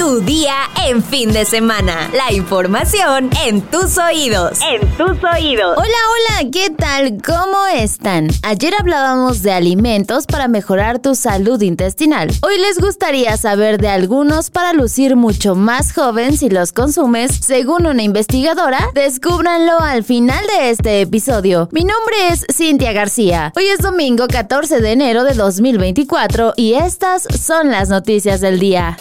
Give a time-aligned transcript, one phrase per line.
[0.00, 0.54] Tu día
[0.86, 2.10] en fin de semana.
[2.14, 4.58] La información en tus oídos.
[4.62, 5.76] En tus oídos.
[5.76, 7.18] Hola, hola, ¿qué tal?
[7.22, 8.28] ¿Cómo están?
[8.42, 12.30] Ayer hablábamos de alimentos para mejorar tu salud intestinal.
[12.40, 17.32] Hoy les gustaría saber de algunos para lucir mucho más joven si los consumes.
[17.42, 21.68] Según una investigadora, descúbranlo al final de este episodio.
[21.72, 23.52] Mi nombre es Cintia García.
[23.54, 28.96] Hoy es domingo 14 de enero de 2024 y estas son las noticias del día.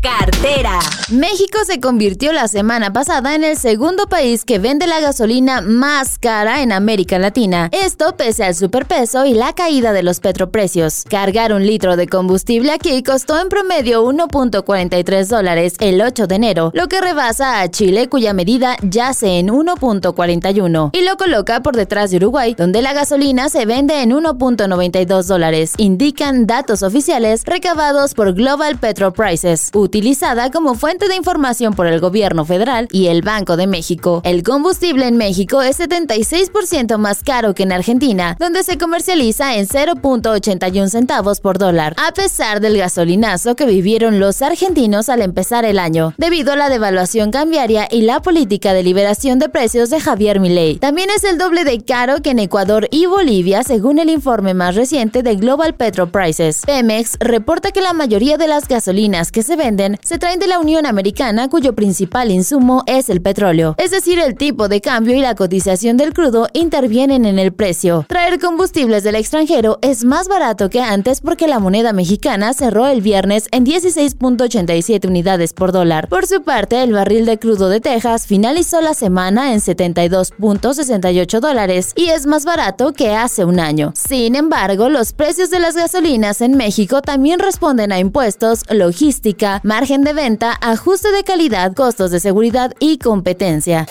[0.00, 0.78] Cartera.
[1.10, 6.18] México se convirtió la semana pasada en el segundo país que vende la gasolina más
[6.18, 7.68] cara en América Latina.
[7.72, 11.04] Esto pese al superpeso y la caída de los petroprecios.
[11.08, 16.70] Cargar un litro de combustible aquí costó en promedio 1.43 dólares el 8 de enero,
[16.74, 22.10] lo que rebasa a Chile cuya medida yace en 1.41 y lo coloca por detrás
[22.10, 28.34] de Uruguay, donde la gasolina se vende en 1.92 dólares, indican datos oficiales recabados por
[28.34, 33.56] Global Petro Prices utilizada como fuente de información por el gobierno federal y el Banco
[33.56, 34.20] de México.
[34.22, 39.66] El combustible en México es 76% más caro que en Argentina, donde se comercializa en
[39.66, 45.78] 0.81 centavos por dólar, a pesar del gasolinazo que vivieron los argentinos al empezar el
[45.78, 50.38] año, debido a la devaluación cambiaria y la política de liberación de precios de Javier
[50.38, 50.76] Milei.
[50.76, 54.74] También es el doble de caro que en Ecuador y Bolivia, según el informe más
[54.74, 56.60] reciente de Global Petro Prices.
[56.66, 60.58] Pemex reporta que la mayoría de las gasolinas que se venden se traen de la
[60.58, 63.74] Unión Americana cuyo principal insumo es el petróleo.
[63.78, 68.04] Es decir, el tipo de cambio y la cotización del crudo intervienen en el precio.
[68.08, 73.00] Traer combustibles del extranjero es más barato que antes porque la moneda mexicana cerró el
[73.00, 76.08] viernes en 16.87 unidades por dólar.
[76.08, 81.92] Por su parte, el barril de crudo de Texas finalizó la semana en 72.68 dólares
[81.94, 83.92] y es más barato que hace un año.
[83.94, 90.02] Sin embargo, los precios de las gasolinas en México también responden a impuestos, logística, margen
[90.02, 93.86] de venta, ajuste de calidad, costos de seguridad y competencia.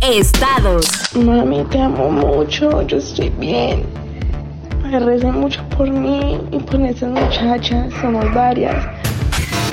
[0.00, 0.86] Estados.
[1.14, 3.84] Mami, te amo mucho, yo estoy bien.
[4.90, 8.97] Recen mucho por mí y por esas muchachas, somos varias.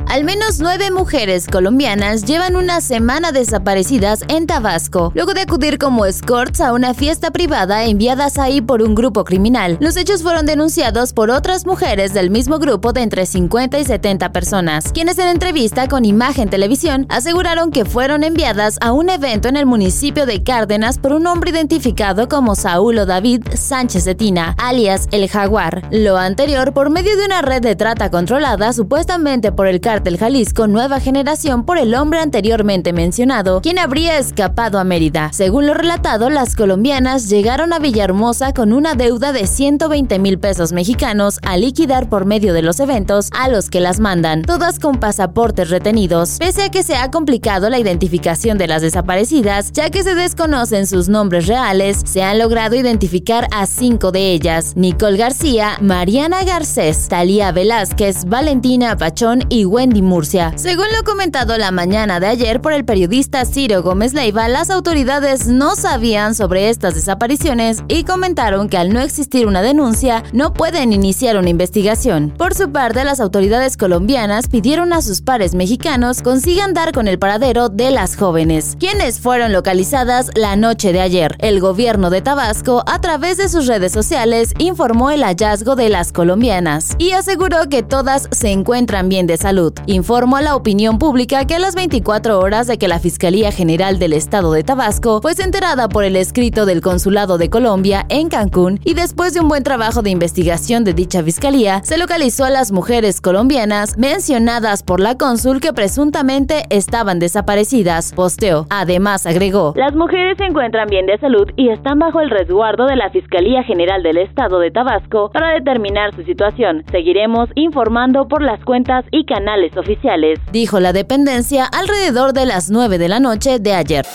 [0.07, 6.05] Al menos nueve mujeres colombianas llevan una semana desaparecidas en Tabasco, luego de acudir como
[6.05, 9.77] escorts a una fiesta privada enviadas ahí por un grupo criminal.
[9.81, 14.31] Los hechos fueron denunciados por otras mujeres del mismo grupo de entre 50 y 70
[14.31, 19.57] personas, quienes en entrevista con Imagen Televisión aseguraron que fueron enviadas a un evento en
[19.57, 25.07] el municipio de Cárdenas por un hombre identificado como Saúl o David Sánchez Etina, alias
[25.11, 25.81] El Jaguar.
[25.91, 30.67] Lo anterior por medio de una red de trata controlada supuestamente por el del Jalisco
[30.67, 35.29] Nueva Generación por el hombre anteriormente mencionado, quien habría escapado a Mérida.
[35.31, 40.71] Según lo relatado, las colombianas llegaron a Villahermosa con una deuda de 120 mil pesos
[40.71, 44.99] mexicanos a liquidar por medio de los eventos a los que las mandan, todas con
[44.99, 46.37] pasaportes retenidos.
[46.39, 50.87] Pese a que se ha complicado la identificación de las desaparecidas, ya que se desconocen
[50.87, 57.07] sus nombres reales, se han logrado identificar a cinco de ellas: Nicole García, Mariana Garcés,
[57.07, 60.53] Talía Velázquez, Valentina Pachón y Wendy Murcia.
[60.55, 65.47] Según lo comentado la mañana de ayer por el periodista Ciro Gómez Leiva, las autoridades
[65.47, 70.91] no sabían sobre estas desapariciones y comentaron que al no existir una denuncia, no pueden
[70.91, 72.33] iniciar una investigación.
[72.35, 77.19] Por su parte, las autoridades colombianas pidieron a sus pares mexicanos consigan dar con el
[77.19, 81.35] paradero de las jóvenes, quienes fueron localizadas la noche de ayer.
[81.39, 86.11] El gobierno de Tabasco, a través de sus redes sociales, informó el hallazgo de las
[86.11, 91.45] colombianas y aseguró que todas se encuentran bien de salud informó a la opinión pública
[91.45, 95.35] que a las 24 horas de que la Fiscalía General del Estado de Tabasco fue
[95.39, 99.63] enterada por el escrito del Consulado de Colombia en Cancún y después de un buen
[99.63, 105.17] trabajo de investigación de dicha fiscalía, se localizó a las mujeres colombianas mencionadas por la
[105.17, 108.13] cónsul que presuntamente estaban desaparecidas.
[108.13, 108.67] Posteó.
[108.69, 112.95] Además, agregó: Las mujeres se encuentran bien de salud y están bajo el resguardo de
[112.95, 116.83] la Fiscalía General del Estado de Tabasco para determinar su situación.
[116.91, 122.97] Seguiremos informando por las cuentas y canales oficiales, dijo la dependencia alrededor de las 9
[122.97, 124.05] de la noche de ayer.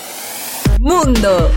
[0.79, 1.51] Mundo.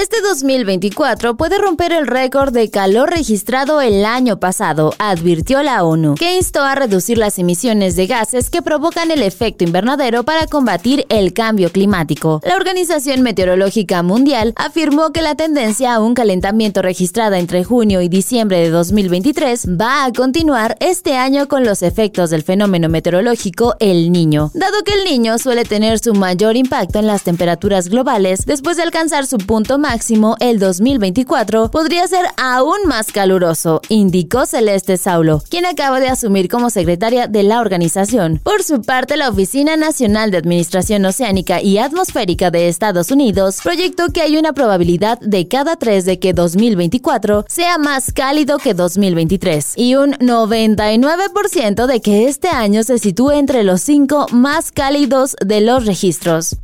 [0.00, 6.14] Este 2024 puede romper el récord de calor registrado el año pasado, advirtió la ONU,
[6.14, 11.04] que instó a reducir las emisiones de gases que provocan el efecto invernadero para combatir
[11.08, 12.40] el cambio climático.
[12.44, 18.08] La Organización Meteorológica Mundial afirmó que la tendencia a un calentamiento registrada entre junio y
[18.08, 24.12] diciembre de 2023 va a continuar este año con los efectos del fenómeno meteorológico El
[24.12, 28.76] Niño, dado que el Niño suele tener su mayor impacto en las temperaturas globales después
[28.76, 34.98] de alcanzar su punto más máximo el 2024 podría ser aún más caluroso, indicó Celeste
[34.98, 38.38] Saulo, quien acaba de asumir como secretaria de la organización.
[38.44, 44.08] Por su parte, la Oficina Nacional de Administración Oceánica y Atmosférica de Estados Unidos proyectó
[44.08, 49.72] que hay una probabilidad de cada tres de que 2024 sea más cálido que 2023
[49.76, 55.62] y un 99% de que este año se sitúe entre los cinco más cálidos de
[55.62, 56.58] los registros.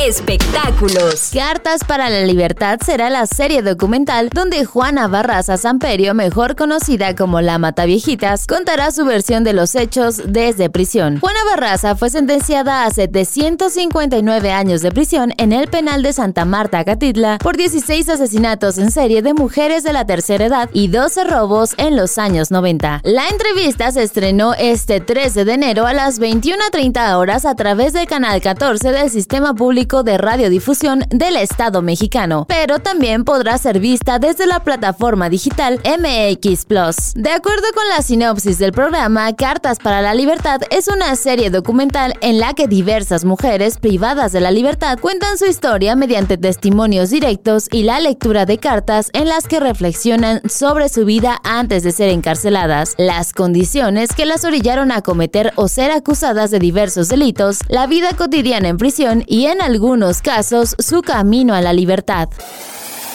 [0.00, 1.30] Espectáculos.
[1.34, 7.40] Cartas para la Libertad será la serie documental donde Juana Barraza Samperio, mejor conocida como
[7.40, 11.18] la Mataviejitas, contará su versión de los hechos desde prisión.
[11.18, 16.84] Juana Barraza fue sentenciada a 759 años de prisión en el penal de Santa Marta,
[16.84, 21.74] Catitla, por 16 asesinatos en serie de mujeres de la tercera edad y 12 robos
[21.76, 23.00] en los años 90.
[23.02, 28.06] La entrevista se estrenó este 13 de enero a las 21.30 horas a través del
[28.06, 34.18] canal 14 del Sistema Público de Radiodifusión del Estado mexicano, pero también podrá ser vista
[34.18, 36.96] desde la plataforma digital MX Plus.
[37.14, 42.12] De acuerdo con la sinopsis del programa, Cartas para la Libertad es una serie documental
[42.20, 47.66] en la que diversas mujeres privadas de la libertad cuentan su historia mediante testimonios directos
[47.72, 52.10] y la lectura de cartas en las que reflexionan sobre su vida antes de ser
[52.10, 57.86] encarceladas, las condiciones que las orillaron a cometer o ser acusadas de diversos delitos, la
[57.86, 59.77] vida cotidiana en prisión y en algunos
[60.22, 62.28] casos su camino a la libertad.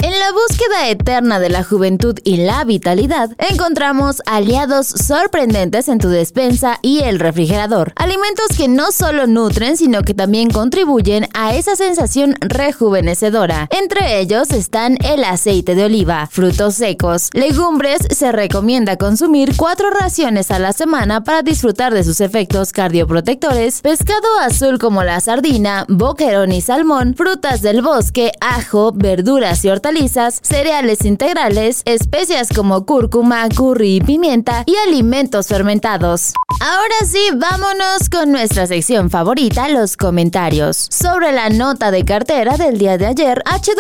[0.04, 6.10] En la búsqueda eterna de la juventud y la vitalidad, encontramos aliados sorprendentes en tu
[6.10, 7.94] despensa y el refrigerador.
[7.96, 13.70] Alimentos que no solo nutren, sino que también contribuyen a esa sensación rejuvenecedora.
[13.72, 18.02] Entre ellos están el aceite de oliva, frutos secos, legumbres.
[18.10, 24.28] Se recomienda consumir cuatro raciones a la semana para disfrutar de sus efectos cardioprotectores, pescado
[24.42, 29.93] azul como la sardina, boquerón y salmón, frutas del bosque, ajo, verduras y hortalizas
[30.42, 36.34] cereales integrales, especias como cúrcuma, curry y pimienta y alimentos fermentados.
[36.60, 40.88] Ahora sí, vámonos con nuestra sección favorita, los comentarios.
[40.90, 43.72] Sobre la nota de cartera del día de ayer, H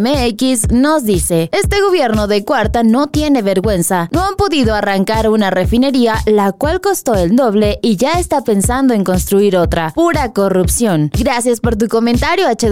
[0.00, 5.50] MX nos dice, este gobierno de cuarta no tiene vergüenza, no han podido arrancar una
[5.50, 9.92] refinería la cual costó el doble y ya está pensando en construir otra.
[9.94, 11.10] Pura corrupción.
[11.12, 12.66] Gracias por tu comentario, H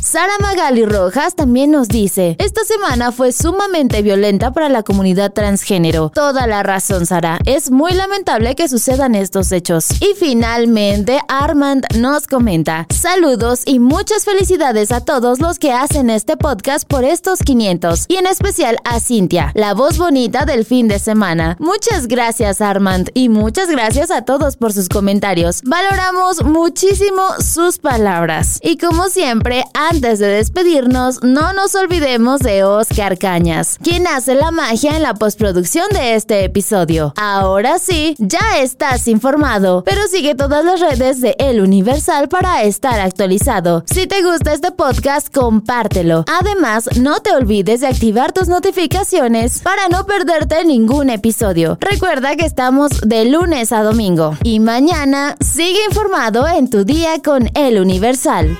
[0.00, 6.10] Sara Magali Rojas también nos dice, esta semana fue sumamente violenta para la comunidad transgénero.
[6.10, 7.38] Toda la razón, Sara.
[7.46, 9.88] Es muy lamentable que sucedan estos hechos.
[10.00, 16.36] Y finalmente, Armand nos comenta, saludos y muchas felicidades a todos los que hacen este
[16.36, 20.98] podcast por estos 500 y en especial a Cintia, la voz bonita del fin de
[20.98, 21.56] semana.
[21.58, 25.62] Muchas gracias Armand y muchas gracias a todos por sus comentarios.
[25.64, 28.58] Valoramos muchísimo sus palabras.
[28.62, 34.50] Y como siempre, antes de despedirnos, no nos olvidemos de Oscar Cañas, quien hace la
[34.50, 37.14] magia en la postproducción de este episodio.
[37.16, 42.98] Ahora sí, ya estás informado, pero sigue todas las redes de El Universal para estar
[42.98, 43.84] actualizado.
[43.86, 46.24] Si te gusta este podcast, compártelo.
[46.26, 51.78] Además, no te olvides de activar tus notificaciones para no perderte ningún episodio.
[51.80, 54.36] Recuerda que estamos de lunes a domingo.
[54.42, 58.58] Y mañana sigue informado en tu día con El Universal.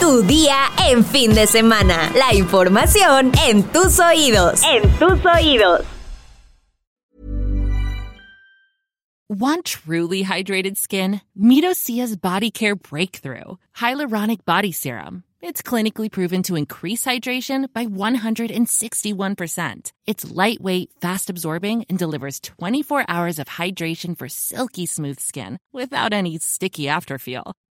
[0.00, 2.10] Tu día en fin de semana.
[2.14, 4.62] La información en tus oídos.
[4.64, 5.84] En tus oídos.
[9.28, 11.20] Want truly hydrated skin?
[11.38, 15.22] Midosia's Body Care Breakthrough Hyaluronic Body Serum.
[15.42, 19.92] It's clinically proven to increase hydration by 161%.
[20.06, 26.12] It's lightweight, fast absorbing, and delivers 24 hours of hydration for silky smooth skin without
[26.14, 27.52] any sticky afterfeel.